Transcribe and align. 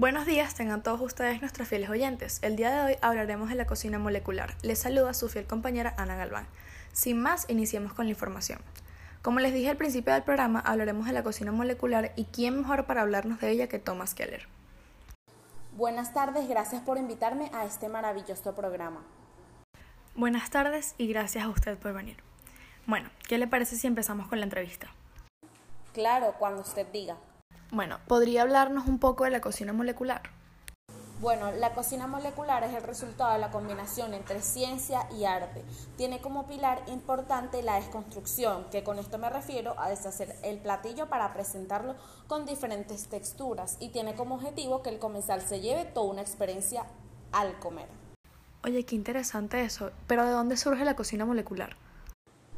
Buenos 0.00 0.24
días, 0.24 0.54
tengan 0.54 0.82
todos 0.82 0.98
ustedes 1.02 1.42
nuestros 1.42 1.68
fieles 1.68 1.90
oyentes. 1.90 2.38
El 2.40 2.56
día 2.56 2.70
de 2.70 2.80
hoy 2.80 2.98
hablaremos 3.02 3.50
de 3.50 3.54
la 3.54 3.66
cocina 3.66 3.98
molecular. 3.98 4.54
Les 4.62 4.78
saluda 4.78 5.12
su 5.12 5.28
fiel 5.28 5.46
compañera 5.46 5.94
Ana 5.98 6.16
Galván. 6.16 6.46
Sin 6.94 7.20
más, 7.20 7.44
iniciemos 7.50 7.92
con 7.92 8.06
la 8.06 8.12
información. 8.12 8.60
Como 9.20 9.40
les 9.40 9.52
dije 9.52 9.68
al 9.68 9.76
principio 9.76 10.14
del 10.14 10.22
programa, 10.22 10.60
hablaremos 10.60 11.04
de 11.06 11.12
la 11.12 11.22
cocina 11.22 11.52
molecular 11.52 12.14
y 12.16 12.24
quién 12.24 12.60
mejor 12.60 12.86
para 12.86 13.02
hablarnos 13.02 13.40
de 13.40 13.50
ella 13.50 13.68
que 13.68 13.78
Thomas 13.78 14.14
Keller. 14.14 14.48
Buenas 15.76 16.14
tardes, 16.14 16.48
gracias 16.48 16.80
por 16.80 16.96
invitarme 16.96 17.50
a 17.52 17.66
este 17.66 17.90
maravilloso 17.90 18.54
programa. 18.54 19.04
Buenas 20.14 20.48
tardes 20.48 20.94
y 20.96 21.08
gracias 21.08 21.44
a 21.44 21.50
usted 21.50 21.76
por 21.76 21.92
venir. 21.92 22.16
Bueno, 22.86 23.10
¿qué 23.28 23.36
le 23.36 23.46
parece 23.46 23.76
si 23.76 23.86
empezamos 23.86 24.28
con 24.28 24.40
la 24.40 24.46
entrevista? 24.46 24.86
Claro, 25.92 26.36
cuando 26.38 26.62
usted 26.62 26.86
diga. 26.90 27.18
Bueno, 27.72 27.98
¿podría 28.08 28.42
hablarnos 28.42 28.88
un 28.88 28.98
poco 28.98 29.24
de 29.24 29.30
la 29.30 29.40
cocina 29.40 29.72
molecular? 29.72 30.22
Bueno, 31.20 31.52
la 31.52 31.72
cocina 31.72 32.08
molecular 32.08 32.64
es 32.64 32.74
el 32.74 32.82
resultado 32.82 33.34
de 33.34 33.38
la 33.38 33.50
combinación 33.50 34.12
entre 34.14 34.40
ciencia 34.40 35.06
y 35.16 35.24
arte. 35.24 35.62
Tiene 35.96 36.20
como 36.20 36.46
pilar 36.46 36.82
importante 36.88 37.62
la 37.62 37.76
desconstrucción, 37.76 38.64
que 38.72 38.82
con 38.82 38.98
esto 38.98 39.18
me 39.18 39.30
refiero 39.30 39.78
a 39.78 39.88
deshacer 39.88 40.34
el 40.42 40.58
platillo 40.58 41.08
para 41.08 41.32
presentarlo 41.32 41.94
con 42.26 42.44
diferentes 42.44 43.06
texturas 43.06 43.76
y 43.80 43.90
tiene 43.90 44.14
como 44.14 44.36
objetivo 44.36 44.82
que 44.82 44.90
el 44.90 44.98
comensal 44.98 45.42
se 45.42 45.60
lleve 45.60 45.84
toda 45.84 46.10
una 46.10 46.22
experiencia 46.22 46.86
al 47.32 47.56
comer. 47.60 47.86
Oye, 48.64 48.84
qué 48.84 48.96
interesante 48.96 49.62
eso, 49.62 49.92
pero 50.06 50.24
¿de 50.24 50.32
dónde 50.32 50.56
surge 50.56 50.84
la 50.84 50.96
cocina 50.96 51.24
molecular? 51.24 51.76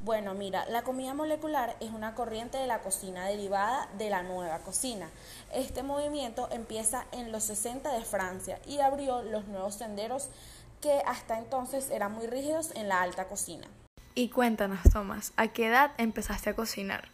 Bueno, 0.04 0.34
mira, 0.34 0.66
la 0.66 0.82
comida 0.82 1.14
molecular 1.14 1.76
es 1.78 1.92
una 1.92 2.16
corriente 2.16 2.58
de 2.58 2.66
la 2.66 2.80
cocina 2.80 3.24
derivada 3.26 3.88
de 3.98 4.10
la 4.10 4.24
nueva 4.24 4.58
cocina. 4.58 5.08
Este 5.52 5.84
movimiento 5.84 6.48
empieza 6.50 7.06
en 7.12 7.30
los 7.30 7.44
60 7.44 7.92
de 7.92 8.04
Francia 8.04 8.58
y 8.66 8.80
abrió 8.80 9.22
los 9.22 9.46
nuevos 9.46 9.76
senderos 9.76 10.28
que 10.80 11.00
hasta 11.06 11.38
entonces 11.38 11.88
eran 11.90 12.10
muy 12.14 12.26
rígidos 12.26 12.72
en 12.74 12.88
la 12.88 13.00
alta 13.00 13.28
cocina. 13.28 13.68
Y 14.16 14.30
cuéntanos, 14.30 14.82
Tomás, 14.92 15.32
¿a 15.36 15.46
qué 15.46 15.68
edad 15.68 15.92
empezaste 15.98 16.50
a 16.50 16.54
cocinar? 16.54 17.11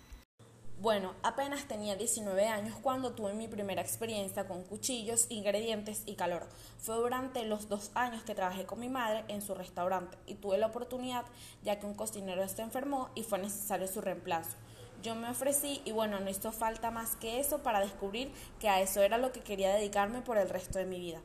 Bueno, 0.80 1.14
apenas 1.24 1.64
tenía 1.64 1.96
19 1.96 2.46
años 2.46 2.76
cuando 2.80 3.10
tuve 3.10 3.34
mi 3.34 3.48
primera 3.48 3.82
experiencia 3.82 4.46
con 4.46 4.62
cuchillos, 4.62 5.26
ingredientes 5.28 6.04
y 6.06 6.14
calor. 6.14 6.46
Fue 6.78 6.94
durante 6.94 7.44
los 7.44 7.68
dos 7.68 7.90
años 7.94 8.22
que 8.22 8.36
trabajé 8.36 8.64
con 8.64 8.78
mi 8.78 8.88
madre 8.88 9.24
en 9.26 9.42
su 9.42 9.56
restaurante 9.56 10.16
y 10.24 10.36
tuve 10.36 10.56
la 10.56 10.68
oportunidad 10.68 11.24
ya 11.64 11.80
que 11.80 11.86
un 11.86 11.94
cocinero 11.94 12.46
se 12.46 12.62
enfermó 12.62 13.10
y 13.16 13.24
fue 13.24 13.40
necesario 13.40 13.88
su 13.88 14.00
reemplazo. 14.00 14.56
Yo 15.02 15.16
me 15.16 15.28
ofrecí 15.28 15.82
y 15.84 15.90
bueno, 15.90 16.20
no 16.20 16.30
hizo 16.30 16.52
falta 16.52 16.92
más 16.92 17.16
que 17.16 17.40
eso 17.40 17.58
para 17.64 17.80
descubrir 17.80 18.30
que 18.60 18.68
a 18.68 18.80
eso 18.80 19.02
era 19.02 19.18
lo 19.18 19.32
que 19.32 19.40
quería 19.40 19.74
dedicarme 19.74 20.22
por 20.22 20.38
el 20.38 20.48
resto 20.48 20.78
de 20.78 20.86
mi 20.86 21.00
vida. 21.00 21.20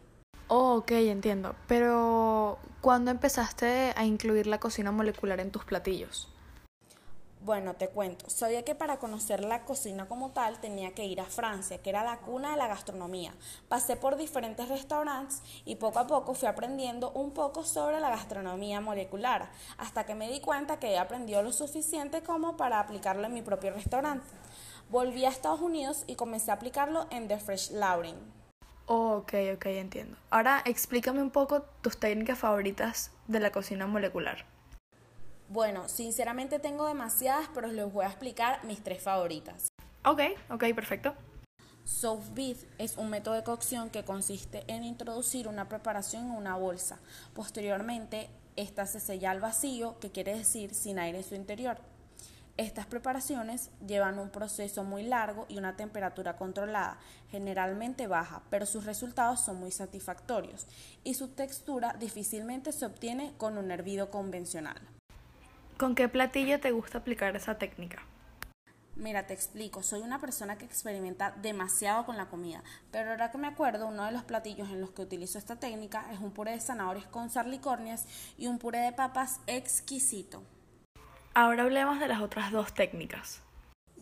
Oh, 0.47 0.77
ok, 0.77 0.91
entiendo. 0.93 1.55
Pero, 1.67 2.57
¿cuándo 2.81 3.11
empezaste 3.11 3.93
a 3.95 4.03
incluir 4.03 4.47
la 4.47 4.59
cocina 4.59 4.91
molecular 4.91 5.39
en 5.39 5.51
tus 5.51 5.63
platillos? 5.63 6.32
Bueno, 7.43 7.73
te 7.73 7.89
cuento. 7.89 8.29
Sabía 8.29 8.63
que 8.63 8.73
para 8.73 8.99
conocer 8.99 9.43
la 9.43 9.65
cocina 9.65 10.07
como 10.07 10.31
tal 10.31 10.61
tenía 10.61 10.93
que 10.93 11.03
ir 11.03 11.19
a 11.19 11.25
Francia, 11.25 11.81
que 11.81 11.89
era 11.89 12.01
la 12.01 12.19
cuna 12.19 12.51
de 12.51 12.57
la 12.57 12.67
gastronomía. 12.67 13.33
Pasé 13.67 13.97
por 13.97 14.15
diferentes 14.15 14.69
restaurantes 14.69 15.41
y 15.65 15.75
poco 15.75 15.99
a 15.99 16.07
poco 16.07 16.35
fui 16.35 16.47
aprendiendo 16.47 17.11
un 17.11 17.31
poco 17.31 17.65
sobre 17.65 17.99
la 17.99 18.09
gastronomía 18.11 18.79
molecular, 18.79 19.51
hasta 19.77 20.05
que 20.05 20.15
me 20.15 20.29
di 20.29 20.39
cuenta 20.39 20.79
que 20.79 20.91
he 20.91 20.97
aprendido 20.97 21.43
lo 21.43 21.51
suficiente 21.51 22.23
como 22.23 22.55
para 22.55 22.79
aplicarlo 22.79 23.25
en 23.25 23.33
mi 23.33 23.41
propio 23.41 23.73
restaurante. 23.73 24.25
Volví 24.89 25.25
a 25.25 25.29
Estados 25.29 25.59
Unidos 25.59 26.05
y 26.07 26.15
comencé 26.15 26.51
a 26.51 26.53
aplicarlo 26.53 27.07
en 27.09 27.27
The 27.27 27.39
Fresh 27.39 27.71
Lauren. 27.71 28.15
Oh, 28.85 29.17
ok, 29.17 29.33
ok, 29.55 29.65
entiendo. 29.65 30.15
Ahora 30.29 30.61
explícame 30.63 31.21
un 31.21 31.31
poco 31.31 31.63
tus 31.81 31.99
técnicas 31.99 32.39
favoritas 32.39 33.11
de 33.27 33.41
la 33.41 33.51
cocina 33.51 33.85
molecular. 33.85 34.52
Bueno, 35.53 35.87
sinceramente 35.87 36.57
tengo 36.57 36.87
demasiadas, 36.87 37.47
pero 37.53 37.67
les 37.67 37.93
voy 37.93 38.05
a 38.05 38.07
explicar 38.07 38.65
mis 38.65 38.83
tres 38.83 39.03
favoritas. 39.03 39.67
Ok, 40.03 40.19
ok, 40.49 40.63
perfecto. 40.73 41.13
Soft 41.83 42.33
beef 42.33 42.63
es 42.79 42.97
un 42.97 43.11
método 43.11 43.35
de 43.35 43.43
cocción 43.43 43.91
que 43.91 44.03
consiste 44.03 44.63
en 44.65 44.83
introducir 44.83 45.47
una 45.47 45.69
preparación 45.69 46.25
en 46.25 46.31
una 46.31 46.57
bolsa. 46.57 46.97
Posteriormente, 47.35 48.31
esta 48.55 48.87
se 48.87 48.99
sella 48.99 49.29
al 49.29 49.41
vacío, 49.41 49.99
que 49.99 50.09
quiere 50.09 50.35
decir 50.35 50.73
sin 50.73 50.97
aire 50.97 51.19
en 51.19 51.23
su 51.23 51.35
interior. 51.35 51.77
Estas 52.57 52.87
preparaciones 52.87 53.69
llevan 53.85 54.17
un 54.17 54.31
proceso 54.31 54.83
muy 54.83 55.03
largo 55.03 55.45
y 55.49 55.59
una 55.59 55.75
temperatura 55.75 56.35
controlada, 56.35 56.97
generalmente 57.29 58.07
baja, 58.07 58.41
pero 58.49 58.65
sus 58.65 58.85
resultados 58.85 59.41
son 59.41 59.59
muy 59.59 59.69
satisfactorios 59.69 60.65
y 61.03 61.13
su 61.13 61.27
textura 61.27 61.93
difícilmente 61.99 62.71
se 62.71 62.87
obtiene 62.87 63.35
con 63.37 63.59
un 63.59 63.69
hervido 63.69 64.09
convencional. 64.09 64.81
¿Con 65.83 65.95
qué 65.95 66.07
platillo 66.07 66.61
te 66.61 66.71
gusta 66.71 66.99
aplicar 66.99 67.35
esa 67.35 67.57
técnica? 67.57 68.03
Mira, 68.95 69.27
te 69.27 69.33
explico, 69.33 69.83
soy 69.83 69.99
una 69.99 70.21
persona 70.21 70.57
que 70.57 70.63
experimenta 70.63 71.31
demasiado 71.31 72.05
con 72.05 72.15
la 72.15 72.27
comida, 72.27 72.63
pero 72.89 73.11
ahora 73.11 73.31
que 73.31 73.37
me 73.37 73.47
acuerdo, 73.47 73.87
uno 73.87 74.05
de 74.05 74.13
los 74.13 74.23
platillos 74.23 74.69
en 74.69 74.79
los 74.79 74.91
que 74.91 75.01
utilizo 75.01 75.37
esta 75.37 75.57
técnica 75.57 76.05
es 76.13 76.19
un 76.19 76.31
puré 76.31 76.51
de 76.51 76.61
zanahorias 76.61 77.07
con 77.07 77.29
sarlicornias 77.29 78.07
y 78.37 78.47
un 78.47 78.59
puré 78.59 78.79
de 78.79 78.93
papas 78.93 79.41
exquisito. 79.45 80.41
Ahora 81.33 81.63
hablemos 81.63 81.99
de 81.99 82.07
las 82.07 82.21
otras 82.21 82.53
dos 82.53 82.73
técnicas. 82.73 83.41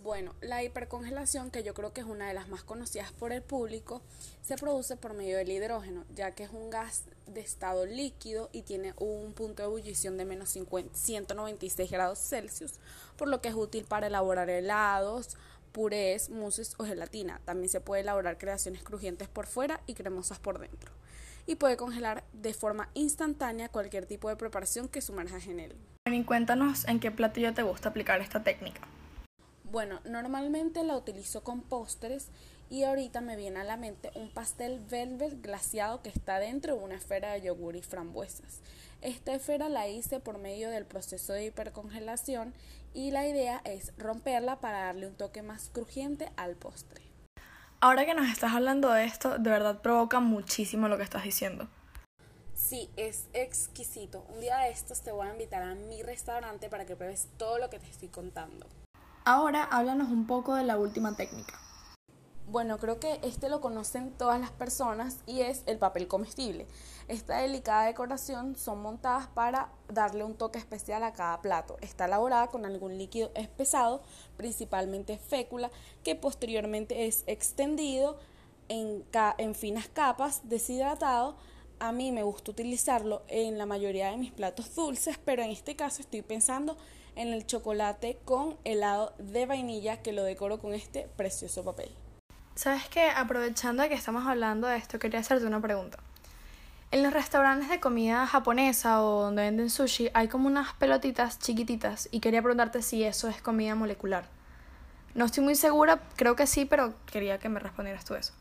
Bueno, 0.03 0.33
la 0.41 0.63
hipercongelación, 0.63 1.51
que 1.51 1.61
yo 1.61 1.75
creo 1.75 1.93
que 1.93 2.01
es 2.01 2.07
una 2.07 2.27
de 2.27 2.33
las 2.33 2.49
más 2.49 2.63
conocidas 2.63 3.11
por 3.11 3.31
el 3.31 3.43
público, 3.43 4.01
se 4.41 4.55
produce 4.55 4.97
por 4.97 5.13
medio 5.13 5.37
del 5.37 5.51
hidrógeno, 5.51 6.05
ya 6.15 6.31
que 6.31 6.43
es 6.43 6.49
un 6.49 6.71
gas 6.71 7.03
de 7.27 7.41
estado 7.41 7.85
líquido 7.85 8.49
y 8.51 8.63
tiene 8.63 8.95
un 8.97 9.33
punto 9.33 9.61
de 9.61 9.67
ebullición 9.67 10.17
de 10.17 10.25
menos 10.25 10.49
196 10.49 11.91
grados 11.91 12.17
Celsius, 12.17 12.79
por 13.15 13.27
lo 13.27 13.41
que 13.41 13.49
es 13.49 13.53
útil 13.53 13.85
para 13.85 14.07
elaborar 14.07 14.49
helados, 14.49 15.37
purés, 15.71 16.31
mousses 16.31 16.73
o 16.79 16.83
gelatina. 16.83 17.39
También 17.45 17.69
se 17.69 17.79
puede 17.79 18.01
elaborar 18.01 18.39
creaciones 18.39 18.81
crujientes 18.81 19.27
por 19.27 19.45
fuera 19.45 19.81
y 19.85 19.93
cremosas 19.93 20.39
por 20.39 20.57
dentro. 20.57 20.91
Y 21.45 21.55
puede 21.55 21.77
congelar 21.77 22.23
de 22.33 22.55
forma 22.55 22.89
instantánea 22.95 23.69
cualquier 23.69 24.07
tipo 24.07 24.29
de 24.29 24.35
preparación 24.35 24.87
que 24.87 25.01
sumerjas 25.01 25.45
en 25.45 25.59
él. 25.59 25.75
Y 26.07 26.23
cuéntanos 26.23 26.87
en 26.87 26.99
qué 26.99 27.11
platillo 27.11 27.53
te 27.53 27.61
gusta 27.61 27.89
aplicar 27.89 28.19
esta 28.19 28.43
técnica. 28.43 28.81
Bueno, 29.71 30.01
normalmente 30.03 30.83
la 30.83 30.97
utilizo 30.97 31.45
con 31.45 31.61
postres 31.61 32.27
y 32.69 32.83
ahorita 32.83 33.21
me 33.21 33.37
viene 33.37 33.61
a 33.61 33.63
la 33.63 33.77
mente 33.77 34.11
un 34.15 34.29
pastel 34.29 34.81
velvet 34.81 35.41
glaciado 35.41 36.01
que 36.01 36.09
está 36.09 36.39
dentro 36.39 36.75
de 36.75 36.83
una 36.83 36.95
esfera 36.95 37.31
de 37.31 37.43
yogur 37.43 37.77
y 37.77 37.81
frambuesas. 37.81 38.59
Esta 38.99 39.33
esfera 39.33 39.69
la 39.69 39.87
hice 39.87 40.19
por 40.19 40.39
medio 40.39 40.69
del 40.69 40.85
proceso 40.85 41.31
de 41.31 41.45
hipercongelación 41.45 42.53
y 42.93 43.11
la 43.11 43.25
idea 43.25 43.61
es 43.63 43.93
romperla 43.97 44.59
para 44.59 44.87
darle 44.87 45.07
un 45.07 45.15
toque 45.15 45.41
más 45.41 45.69
crujiente 45.69 46.29
al 46.35 46.57
postre. 46.57 47.01
Ahora 47.79 48.05
que 48.05 48.13
nos 48.13 48.29
estás 48.29 48.51
hablando 48.51 48.91
de 48.91 49.05
esto, 49.05 49.37
de 49.37 49.49
verdad 49.49 49.79
provoca 49.79 50.19
muchísimo 50.19 50.89
lo 50.89 50.97
que 50.97 51.03
estás 51.03 51.23
diciendo. 51.23 51.69
Sí, 52.53 52.89
es 52.97 53.29
exquisito. 53.31 54.25
Un 54.33 54.41
día 54.41 54.57
de 54.57 54.71
estos 54.71 54.99
te 54.99 55.13
voy 55.13 55.27
a 55.27 55.31
invitar 55.31 55.63
a 55.63 55.75
mi 55.75 56.03
restaurante 56.03 56.67
para 56.67 56.85
que 56.85 56.97
pruebes 56.97 57.29
todo 57.37 57.57
lo 57.57 57.69
que 57.69 57.79
te 57.79 57.89
estoy 57.89 58.09
contando. 58.09 58.67
Ahora 59.23 59.63
háblanos 59.65 60.09
un 60.09 60.25
poco 60.25 60.55
de 60.55 60.63
la 60.63 60.79
última 60.79 61.15
técnica. 61.15 61.59
Bueno, 62.47 62.79
creo 62.79 62.99
que 62.99 63.19
este 63.21 63.49
lo 63.49 63.61
conocen 63.61 64.11
todas 64.17 64.41
las 64.41 64.49
personas 64.49 65.19
y 65.27 65.41
es 65.41 65.61
el 65.67 65.77
papel 65.77 66.07
comestible. 66.07 66.65
Esta 67.07 67.37
delicada 67.37 67.85
decoración 67.85 68.55
son 68.55 68.81
montadas 68.81 69.27
para 69.27 69.69
darle 69.87 70.23
un 70.23 70.33
toque 70.33 70.57
especial 70.57 71.03
a 71.03 71.13
cada 71.13 71.39
plato. 71.41 71.77
Está 71.81 72.05
elaborada 72.05 72.47
con 72.47 72.65
algún 72.65 72.97
líquido 72.97 73.31
espesado, 73.35 74.01
principalmente 74.37 75.19
fécula, 75.19 75.69
que 76.03 76.15
posteriormente 76.15 77.05
es 77.05 77.23
extendido 77.27 78.17
en, 78.69 79.05
en 79.37 79.53
finas 79.53 79.87
capas, 79.87 80.49
deshidratado. 80.49 81.37
A 81.79 81.91
mí 81.91 82.11
me 82.11 82.23
gusta 82.23 82.51
utilizarlo 82.51 83.21
en 83.27 83.59
la 83.59 83.67
mayoría 83.67 84.09
de 84.09 84.17
mis 84.17 84.31
platos 84.31 84.73
dulces, 84.73 85.19
pero 85.23 85.43
en 85.43 85.51
este 85.51 85.75
caso 85.75 86.01
estoy 86.01 86.23
pensando 86.23 86.75
en 87.15 87.29
el 87.33 87.45
chocolate 87.45 88.19
con 88.25 88.57
helado 88.63 89.13
de 89.17 89.45
vainilla 89.45 90.01
que 90.01 90.13
lo 90.13 90.23
decoro 90.23 90.59
con 90.59 90.73
este 90.73 91.07
precioso 91.15 91.63
papel. 91.63 91.91
¿Sabes 92.55 92.87
qué? 92.89 93.09
Aprovechando 93.09 93.87
que 93.87 93.93
estamos 93.93 94.27
hablando 94.27 94.67
de 94.67 94.77
esto, 94.77 94.99
quería 94.99 95.19
hacerte 95.19 95.45
una 95.45 95.61
pregunta. 95.61 95.99
En 96.91 97.03
los 97.03 97.13
restaurantes 97.13 97.69
de 97.69 97.79
comida 97.79 98.27
japonesa 98.27 99.01
o 99.01 99.23
donde 99.23 99.43
venden 99.43 99.69
sushi 99.69 100.09
hay 100.13 100.27
como 100.27 100.47
unas 100.47 100.73
pelotitas 100.73 101.39
chiquititas 101.39 102.09
y 102.11 102.19
quería 102.19 102.41
preguntarte 102.41 102.81
si 102.81 103.03
eso 103.03 103.29
es 103.29 103.41
comida 103.41 103.75
molecular. 103.75 104.25
No 105.15 105.25
estoy 105.25 105.43
muy 105.43 105.55
segura, 105.55 106.01
creo 106.17 106.35
que 106.35 106.47
sí, 106.47 106.65
pero 106.65 106.93
quería 107.05 107.37
que 107.37 107.47
me 107.47 107.59
respondieras 107.59 108.03
tú 108.03 108.15
eso. 108.15 108.33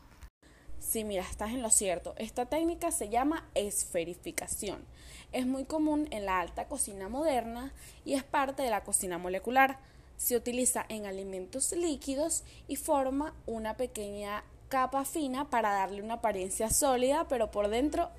Sí, 0.91 1.05
mira, 1.05 1.23
estás 1.23 1.51
en 1.51 1.61
lo 1.61 1.69
cierto. 1.69 2.13
Esta 2.17 2.47
técnica 2.47 2.91
se 2.91 3.07
llama 3.07 3.47
esferificación. 3.55 4.83
Es 5.31 5.47
muy 5.47 5.63
común 5.63 6.09
en 6.11 6.25
la 6.25 6.41
alta 6.41 6.67
cocina 6.67 7.07
moderna 7.07 7.71
y 8.03 8.15
es 8.15 8.25
parte 8.25 8.61
de 8.63 8.71
la 8.71 8.83
cocina 8.83 9.17
molecular. 9.17 9.79
Se 10.17 10.35
utiliza 10.35 10.85
en 10.89 11.05
alimentos 11.05 11.71
líquidos 11.71 12.43
y 12.67 12.75
forma 12.75 13.33
una 13.45 13.77
pequeña 13.77 14.43
capa 14.67 15.05
fina 15.05 15.49
para 15.49 15.71
darle 15.71 16.01
una 16.01 16.15
apariencia 16.15 16.69
sólida, 16.69 17.25
pero 17.29 17.51
por 17.51 17.69
dentro 17.69 18.09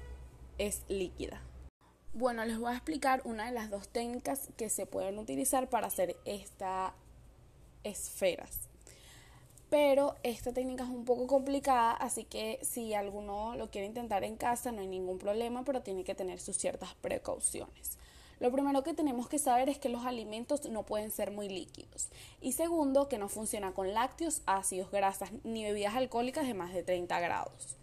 es 0.57 0.81
líquida. 0.89 1.43
Bueno, 2.15 2.43
les 2.47 2.59
voy 2.59 2.73
a 2.73 2.77
explicar 2.77 3.21
una 3.27 3.45
de 3.45 3.53
las 3.53 3.69
dos 3.69 3.91
técnicas 3.91 4.49
que 4.57 4.71
se 4.71 4.87
pueden 4.87 5.19
utilizar 5.19 5.69
para 5.69 5.89
hacer 5.89 6.17
estas 6.25 6.93
esferas. 7.85 8.72
Pero 9.73 10.17
esta 10.23 10.53
técnica 10.53 10.85
es 10.85 10.91
un 10.91 11.07
poco 11.07 11.27
complicada, 11.27 11.93
así 11.93 12.25
que 12.25 12.59
si 12.61 12.93
alguno 12.93 13.57
lo 13.57 13.71
quiere 13.71 13.87
intentar 13.87 14.23
en 14.23 14.37
casa 14.37 14.71
no 14.71 14.83
hay 14.83 14.87
ningún 14.87 15.17
problema, 15.17 15.65
pero 15.65 15.81
tiene 15.81 16.05
que 16.05 16.15
tener 16.15 16.41
sus 16.41 16.59
ciertas 16.59 16.93
precauciones. 16.97 17.97
Lo 18.39 18.53
primero 18.53 18.83
que 18.83 18.93
tenemos 18.93 19.31
que 19.31 19.39
saber 19.39 19.71
es 19.71 19.79
que 19.79 19.89
los 19.89 20.05
alimentos 20.05 20.69
no 20.69 20.83
pueden 20.83 21.11
ser 21.11 21.31
muy 21.31 21.49
líquidos. 21.49 22.09
Y 22.43 22.53
segundo, 22.53 23.09
que 23.09 23.17
no 23.17 23.31
funciona 23.31 23.73
con 23.73 23.95
lácteos, 23.95 24.43
ácidos, 24.45 24.91
grasas 24.91 25.31
ni 25.43 25.65
bebidas 25.65 25.95
alcohólicas 25.95 26.47
de 26.47 26.53
más 26.53 26.75
de 26.75 26.83
30 26.83 27.19
grados. 27.21 27.79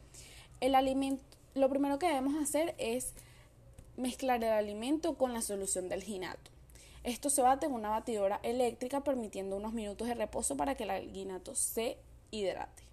El 0.59 0.75
alimento, 0.75 1.23
lo 1.55 1.69
primero 1.69 1.97
que 1.97 2.05
debemos 2.05 2.35
hacer 2.39 2.75
es 2.77 3.13
mezclar 3.97 4.43
el 4.43 4.51
alimento 4.51 5.15
con 5.15 5.33
la 5.33 5.41
solución 5.41 5.89
del 5.89 6.03
ginato. 6.03 6.51
Esto 7.03 7.29
se 7.29 7.41
bate 7.41 7.65
en 7.65 7.73
una 7.73 7.89
batidora 7.89 8.39
eléctrica 8.43 9.03
permitiendo 9.03 9.55
unos 9.55 9.73
minutos 9.73 10.07
de 10.07 10.15
reposo 10.15 10.57
para 10.57 10.75
que 10.75 10.83
el 10.83 10.89
alginato 10.89 11.55
se 11.55 11.97
hidrate. 12.31 12.83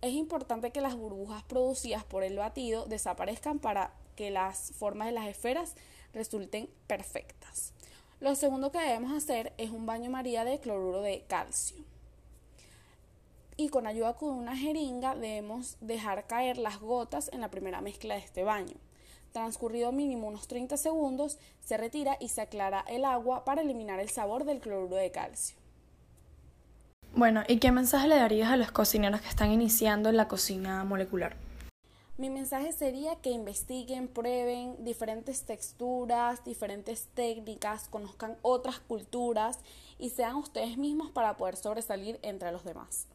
Es 0.00 0.12
importante 0.12 0.70
que 0.70 0.80
las 0.80 0.94
burbujas 0.94 1.42
producidas 1.42 2.04
por 2.04 2.22
el 2.22 2.36
batido 2.36 2.86
desaparezcan 2.86 3.58
para 3.58 3.92
que 4.14 4.30
las 4.30 4.72
formas 4.72 5.08
de 5.08 5.12
las 5.12 5.26
esferas 5.26 5.74
resulten 6.12 6.68
perfectas. 6.86 7.72
Lo 8.20 8.34
segundo 8.34 8.70
que 8.70 8.78
debemos 8.78 9.12
hacer 9.12 9.52
es 9.58 9.70
un 9.70 9.84
baño 9.84 10.10
María 10.10 10.44
de 10.44 10.60
cloruro 10.60 11.02
de 11.02 11.24
calcio. 11.28 11.76
Y 13.58 13.68
con 13.68 13.86
ayuda 13.86 14.14
con 14.14 14.30
una 14.30 14.56
jeringa 14.56 15.14
debemos 15.14 15.76
dejar 15.80 16.26
caer 16.26 16.58
las 16.58 16.80
gotas 16.80 17.30
en 17.32 17.40
la 17.40 17.50
primera 17.50 17.80
mezcla 17.80 18.14
de 18.14 18.20
este 18.20 18.44
baño. 18.44 18.76
Transcurrido 19.36 19.92
mínimo 19.92 20.28
unos 20.28 20.48
30 20.48 20.78
segundos, 20.78 21.38
se 21.60 21.76
retira 21.76 22.16
y 22.20 22.30
se 22.30 22.40
aclara 22.40 22.82
el 22.88 23.04
agua 23.04 23.44
para 23.44 23.60
eliminar 23.60 24.00
el 24.00 24.08
sabor 24.08 24.46
del 24.46 24.60
cloruro 24.60 24.96
de 24.96 25.10
calcio. 25.10 25.58
Bueno, 27.14 27.42
¿y 27.46 27.58
qué 27.58 27.70
mensaje 27.70 28.08
le 28.08 28.16
darías 28.16 28.50
a 28.50 28.56
los 28.56 28.72
cocineros 28.72 29.20
que 29.20 29.28
están 29.28 29.52
iniciando 29.52 30.08
en 30.08 30.16
la 30.16 30.26
cocina 30.26 30.82
molecular? 30.84 31.36
Mi 32.16 32.30
mensaje 32.30 32.72
sería 32.72 33.16
que 33.16 33.28
investiguen, 33.28 34.08
prueben 34.08 34.82
diferentes 34.82 35.42
texturas, 35.42 36.42
diferentes 36.42 37.08
técnicas, 37.12 37.90
conozcan 37.90 38.38
otras 38.40 38.78
culturas 38.78 39.58
y 39.98 40.08
sean 40.08 40.36
ustedes 40.36 40.78
mismos 40.78 41.10
para 41.10 41.36
poder 41.36 41.56
sobresalir 41.56 42.18
entre 42.22 42.52
los 42.52 42.64
demás. 42.64 43.06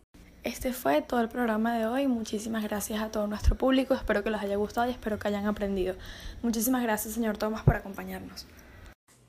Este 0.44 0.74
fue 0.74 1.04
todo 1.04 1.22
el 1.22 1.30
programa 1.30 1.78
de 1.78 1.86
hoy. 1.86 2.08
Muchísimas 2.08 2.64
gracias 2.64 3.00
a 3.00 3.12
todo 3.12 3.28
nuestro 3.28 3.56
público. 3.56 3.94
Espero 3.94 4.24
que 4.24 4.32
les 4.32 4.42
haya 4.42 4.56
gustado 4.56 4.88
y 4.88 4.92
espero 4.92 5.20
que 5.20 5.28
hayan 5.28 5.46
aprendido. 5.46 5.96
Muchísimas 6.42 6.82
gracias, 6.82 7.14
señor 7.14 7.38
Tomás, 7.38 7.64
por 7.64 7.76
acompañarnos. 7.76 8.48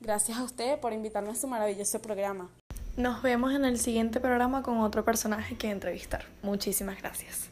Gracias 0.01 0.39
a 0.39 0.43
usted 0.43 0.79
por 0.79 0.91
invitarme 0.91 1.29
a 1.29 1.35
su 1.35 1.47
maravilloso 1.47 2.01
programa. 2.01 2.49
Nos 2.97 3.21
vemos 3.21 3.53
en 3.53 3.63
el 3.63 3.79
siguiente 3.79 4.19
programa 4.19 4.63
con 4.63 4.79
otro 4.79 5.05
personaje 5.05 5.55
que 5.55 5.69
entrevistar. 5.69 6.25
Muchísimas 6.41 6.99
gracias. 6.99 7.49